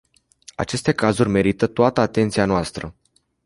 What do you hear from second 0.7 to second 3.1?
cazuri merită toată atenția noastră.